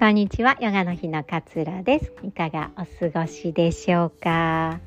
[0.00, 2.10] こんにちは、ヨガの日の勝です。
[2.22, 4.80] いかがお過ごしでしょうか？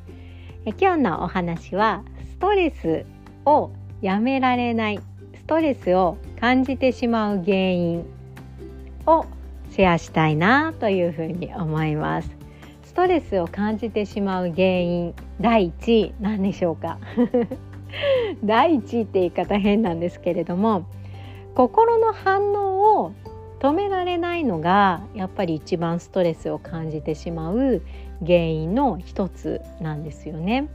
[0.65, 3.05] え今日のお話は、ストレス
[3.45, 3.69] を
[4.01, 4.99] やめられない、
[5.35, 8.05] ストレスを感じてしまう原因
[9.05, 9.27] を
[9.69, 12.31] シェアしたいなというふうに思います。
[12.83, 16.97] ストレスを感じてしまう原因第1位何でしょうか？
[18.43, 20.87] 第1位って言い方変なんですけれども
[21.53, 23.13] 心の反応を
[23.63, 27.81] 止められないのがやっぱり一番ストレスを感じてしまう
[28.19, 30.67] 原因の一つなんですよね。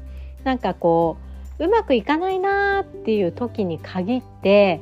[0.42, 1.19] なんかこ
[1.59, 4.80] ううまくいかないなっていう時に限って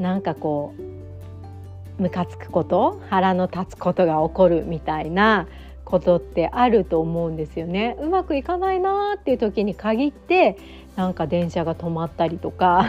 [0.00, 5.46] なんかこうムカつくこと腹の立つことが起こるみたいな
[5.84, 7.96] ことってあると思うんですよね。
[8.00, 10.56] うまくいかないなっていう時に限って
[10.96, 12.84] なんか電車が止まったりとか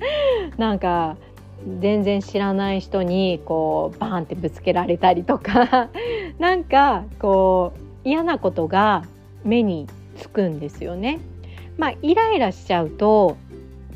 [0.56, 1.18] なんか
[1.80, 5.90] 全然知らない人にこうバーンってぶつけられたりとか
[6.38, 7.72] なんかこ
[8.04, 9.04] う嫌なことが
[9.44, 11.20] 目につくんですよね。
[11.76, 13.36] まあ、イライラしちゃうと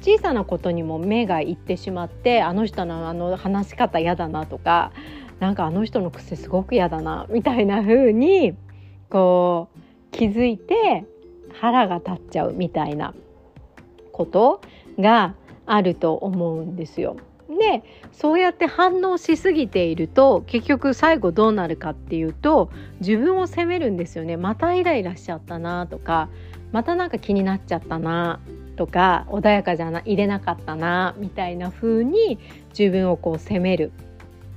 [0.02, 4.92] 小さなことにも目がいってしまってあの人のあの話し方嫌だなとか
[5.40, 8.54] なんかあの人の癖すごく嫌だなみたいな風に
[9.10, 9.80] こう
[10.12, 11.04] 気づいて
[11.60, 13.14] 腹が立っちゃうみたいな
[14.12, 14.60] こと
[14.98, 15.34] が
[15.66, 17.16] あると思うんですよ。
[17.58, 24.36] でそうやって反応しすぎていると結局最後どうなるかっていうと自分を責めるんですよね。
[24.36, 26.28] またイライラしちゃったなとか
[26.72, 28.40] またなんか気になっちゃったな
[28.76, 32.38] とか穏やかじゃな入れなかったなみたいな風に
[32.76, 33.92] 自分をこう責める。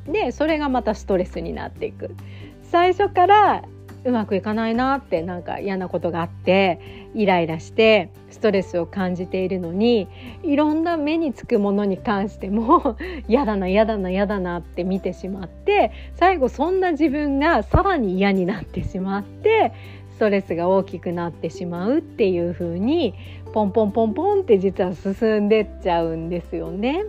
[0.08, 2.16] でそれがまたストレスになっていく。
[2.64, 3.64] 最初から
[4.06, 10.08] うまくいかないなってなんか嫌なことがあってイライラしてストレスを感じているのに
[10.44, 19.72] いろんな目につくものに関しても 嫌だな嫌だな嫌だなって見てしまって最後そんな自分がさらに嫌になってしまって
[20.12, 23.16] ストレスが大きくなってしまうっていう風に
[23.54, 27.06] ポンポンポンポンって実は進んでっちゃうんですよね。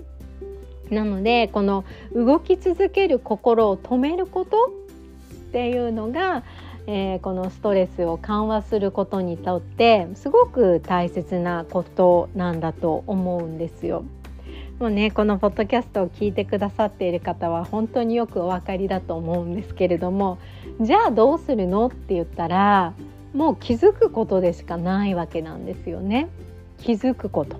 [0.90, 6.44] なのでこの動き続ける心を止めることっていうのが
[6.88, 14.04] えー、このストレスを緩和することにとってすごく大切なことなんだと思うんですよ。
[14.78, 20.38] もうねこのポッドキャストを聞いてくださっている方は本当によくお分かりだと思うんですけれども
[20.80, 22.92] じゃあどうするのって言ったら
[23.32, 26.28] もう気づくことでしかないわけなんですよね。
[26.78, 27.58] 気づくこと。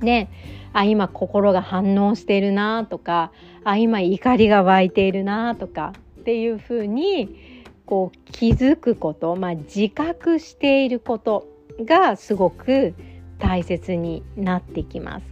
[0.00, 0.28] ね
[0.72, 3.32] あ今心が反応しているなとか
[3.64, 11.46] あ今怒りが湧いているなとかっていうふうにこう気づくこと、まあ、自覚していること
[11.84, 12.94] がすごく
[13.38, 15.26] 大切になってきます。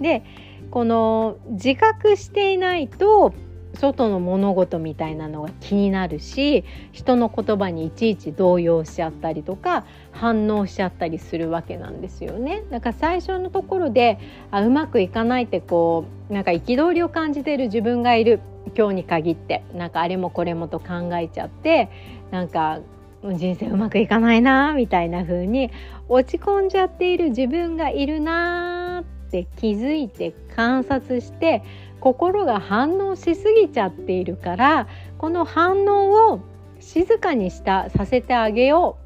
[0.00, 0.22] で
[0.70, 3.34] この自覚していないと
[3.76, 12.64] 外の物事みたいなのが気になるし人の言葉にいちいち動揺しちゃったりとか反応しちゃったりするわけなんですよね。
[12.70, 14.18] だから最初のところで
[14.50, 18.40] あうまくいかないってこうなんか憤りを感じている自分がいる
[18.76, 21.90] 今日に限ってなんかあれもこれもと考えちゃって
[22.30, 22.80] なんか
[23.22, 25.70] 人生うまくいかないなみたいな風に
[26.08, 31.62] 落ち込んじゃっている自分がいるなって気づいて観察して
[32.00, 36.40] 心が反応しすぎちゃっているからこの反応を
[36.80, 38.98] 静かにしたさせてあげよ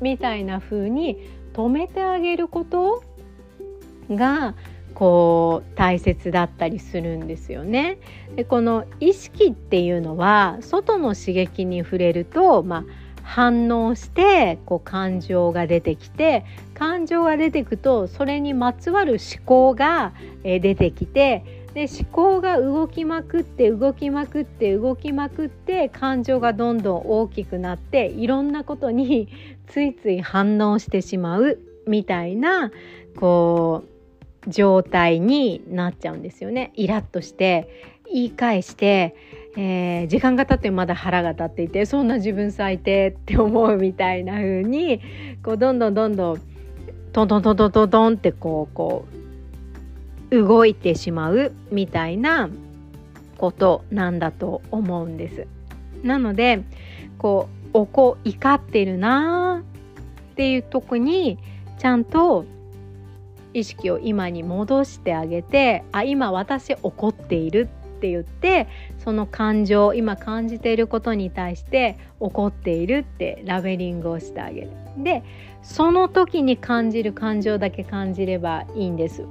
[0.00, 1.18] うみたいな風に
[1.52, 3.02] 止めてあげること
[4.10, 4.54] が
[4.94, 7.98] こう大切だったりするんですよね。
[8.34, 12.84] でこの意識っていうのは外の刺激に触れると、まあ、
[13.22, 16.44] 反応してこう感情が出てきて
[16.74, 20.12] 感情が出てくとそれにまつわる思考が
[20.42, 29.28] 出てきてで思考が動きまくって動きまくって動きまくって感情がどんどん大きくなっていろんなことに
[29.68, 32.72] ついつい反応してしまうみたいな
[33.16, 33.84] こ
[34.46, 36.72] う状態になっちゃうんですよね。
[36.74, 37.68] イラッとして
[38.12, 39.14] 言い返して、
[39.56, 45.00] えー、時間が経ってまだ腹が立っていてそんな自分最低って思うみたいな風に
[45.44, 46.40] こうどんどんどんどん
[47.12, 49.19] トントントントントンってこうこう
[50.30, 52.48] 動いてしまうみたいな
[53.38, 55.46] ことなんだと思うんです。
[56.02, 56.62] なので
[57.18, 59.62] こう怒ってるな
[60.32, 61.38] っていうとこに
[61.78, 62.44] ちゃんと
[63.52, 67.68] 意識を今に戻してあげてあ今私怒っている
[67.98, 68.68] って言って
[68.98, 74.70] その感情今感じていることに対して怒っているってラベリングをしてあげる。
[74.98, 75.22] で
[75.62, 79.24] その時に感じる感情だけ感じればいいんです。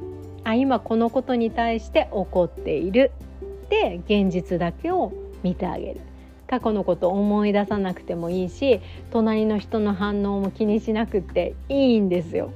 [0.50, 3.12] あ今このことに対して怒っている
[3.69, 5.12] で現実だけを
[5.44, 6.01] 見てあげる
[6.48, 8.81] 過去のこと思い出さなくてもいいし
[9.12, 12.51] 隣の人の反応も気にしなくていいんですよ。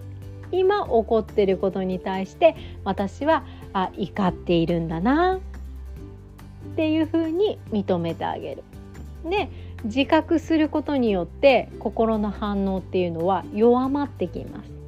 [0.51, 3.43] 今起こってることに対して私は
[3.73, 5.39] あ怒っているんだなっ
[6.75, 8.63] ていうふうに認めてあげる。
[9.29, 9.49] で
[9.83, 14.82] 自覚することによって心の反応っていうのは弱まってきます。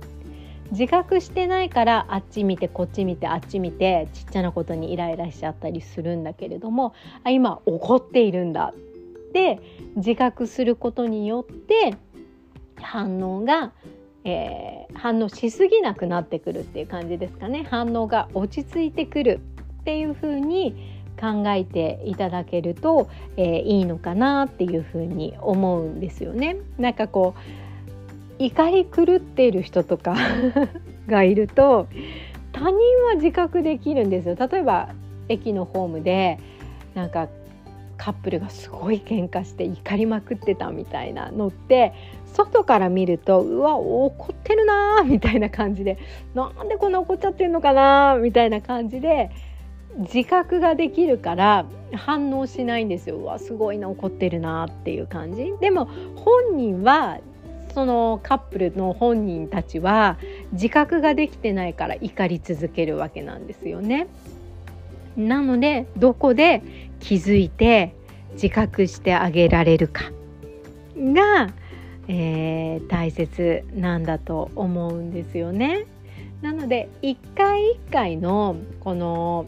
[0.71, 8.73] 自覚してないからあっち見てこっち見てあっち見てちっちゃなことにイライラしちゃったりするんだけれどもあ今怒っているんだ。
[8.75, 9.59] って
[9.97, 11.97] 自覚することによって
[12.81, 13.73] 反応が、
[14.23, 17.67] えー、反応しすぎなくなってくるっていう感じですかね。
[17.69, 19.41] 反応が落ち着いてくる。
[19.81, 20.73] っていう風に
[21.19, 23.07] 考えていただけると、
[23.37, 26.57] えー、いいのかなっていうふうに思うんですよね。
[26.79, 27.64] なんかこう
[28.39, 30.15] 怒り狂っている人とか
[31.07, 31.87] がいると
[32.51, 32.73] 他人
[33.05, 34.35] は自覚できるんですよ。
[34.35, 34.89] 例えば
[35.29, 36.39] 駅のホームで
[36.93, 37.27] なんか
[37.97, 41.93] カップルがすごい喧嘩して怒りまくってたみたいなのって
[42.25, 45.97] 外から見るとうわ怒ってるなーみたいな感じで
[46.33, 49.31] なんでこんな怒っちゃってんのかなみたいな感じで
[49.97, 57.19] 自覚ができるから反応しないんですようわすごいな怒ってるなっていう感じでも本人は
[57.75, 60.17] そのカップルの本人たちは
[60.53, 64.07] 自覚ができてないから怒り続けるわけなんですよね。
[65.17, 66.63] なのでどこで
[67.01, 67.93] 気づいて
[68.35, 70.05] 自覚してあげられるか
[70.95, 71.53] が、
[72.07, 75.85] えー、大切なんだと思うんですよね。
[76.41, 79.47] なので一回一回のこの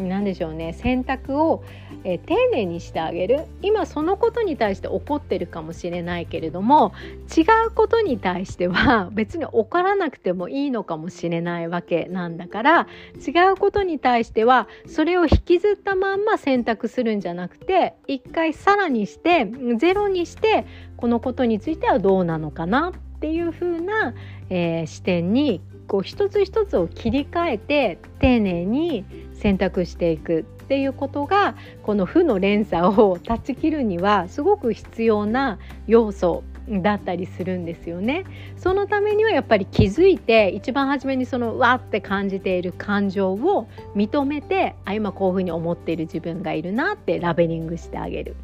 [0.00, 0.72] 何でしょうね。
[0.72, 1.62] 選択を、
[2.04, 3.44] えー、丁寧にしてあげる。
[3.60, 6.92] 今そのことに対して怒ってるかもしれないけれども
[7.36, 12.86] 違うことに対しては 別に怒らなくてもいいのかもしれないわけなんだから
[13.16, 19.46] 違うことに対してはそれを引きずったまんま選択するんじゃなくて一回さらにして
[19.76, 20.64] ゼロにして
[20.96, 24.14] このことについてはどうなのかなっていう風な、
[24.50, 25.60] えー、視点に
[25.92, 29.04] こう一つ一つを切り替えて丁寧に
[29.34, 38.24] 選択していくっていうことがこの負の連鎖を断ち切るにはすごく必要な要素だったりするんですよね。
[38.56, 48.34] そのためにはやっぱり気づいて一番初めにそのわって感じている感情を認めてあ今こういうふうに思っている自分がいるなってラベリングしてあげる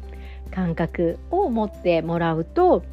[0.51, 2.83] 感覚を持ってもらうと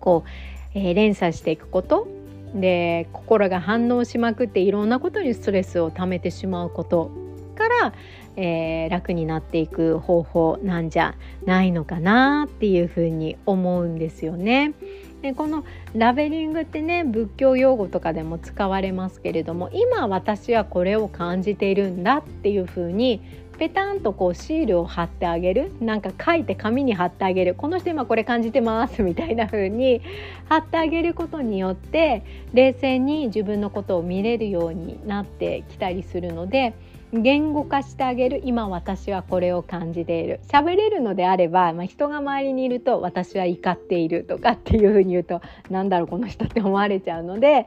[0.00, 2.15] こう、えー、連鎖していくこと
[2.56, 7.10] で心が反応しまくっていろんなことにストレスを溜めてしまうこと
[7.56, 7.94] から、
[8.36, 11.14] えー、楽になっていく方法なんじゃ
[11.44, 14.74] ないのかなっていうふうに思うんですよね。
[15.22, 15.64] でこの
[15.94, 23.22] ラベリングってね仏教用語とかでも使われますけれども今私はこれを感じているんだっていうふうに
[23.58, 25.72] ペタンとこうシールを貼ってあげる。
[25.80, 27.54] なんか書いて紙に貼ってあげる。
[27.54, 29.02] この人今これ感じてます。
[29.02, 30.02] みたいな風に
[30.48, 32.22] 貼ってあげることによって
[32.52, 36.74] 冷静に自分のことを見れるようになってきたりするので
[37.12, 38.40] 言語化してあげる。
[38.44, 40.40] 今私はこれを感じている。
[40.48, 47.66] 喋れるのであれば、まあ、人が周りにいると私は怒っているとかっていうふうに言うとなんだろうこの人って思われちゃうので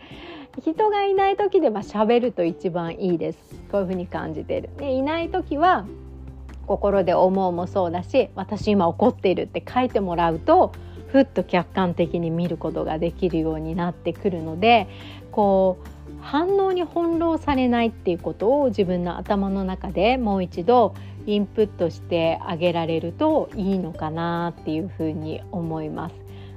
[0.62, 3.40] 人がいない時では喋ると一番いいです。
[3.72, 4.70] こういうふうに感じている。
[4.78, 5.86] でいない時は
[6.68, 10.72] 心で思うもそうだし私今怒っているって書いてもらうと
[11.08, 14.88] ふっと客観的に見ることができるようになってくるので
[15.32, 15.88] こう
[16.22, 20.94] 反応に翻弄されないっていうことを自分の頭の中でもう一度
[21.26, 26.16] インプットしてあげられるといいのかなっていうふうに思います。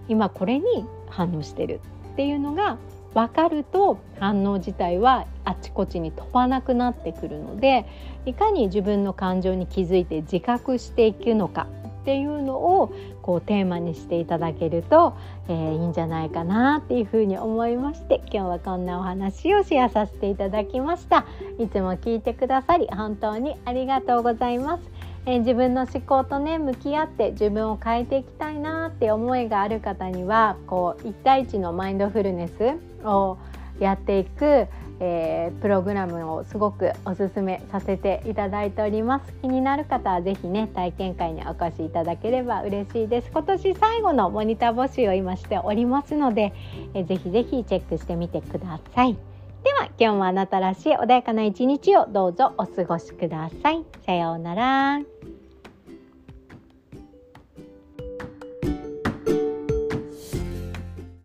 [0.08, 1.80] 今これに反応してる
[2.12, 2.78] っていうのが
[3.14, 7.86] 分かると反応自体はあちこちに飛ばなくなってくるので
[8.24, 11.66] いかに自分の感情に気づいて自覚していくのか
[12.02, 12.92] っていうのを
[13.22, 15.16] こうテーマにしていただけると、
[15.48, 21.24] えー、いいんじゃないかなっていうふうに思いまして今日はこんなお話をシェアさせていただきました。
[21.60, 24.82] いつも聞いてくださり本当にありがとうございます。
[25.26, 32.74] えー、自分の思考とね向き合って自分を変えていきたいなって思いがある方にはこう1対1のマインドフルネス
[33.06, 33.38] を
[33.80, 34.68] やっていく
[35.04, 39.32] えー、プログラムをすごくおすすめさせていただいております。
[39.42, 43.30] 気になる方は是非ね体験会にお越しいただければ嬉しいです。
[43.32, 46.52] 今年最後のモニター募集を今しておりますので、
[46.94, 49.16] えー、ぜひぜひチェックしてみてください。
[49.64, 53.84] では今日もあなたらしい穏やかな一日をどうぞお過ごしください。
[54.06, 55.11] さようなら。